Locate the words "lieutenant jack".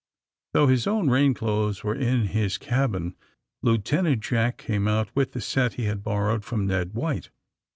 3.61-4.57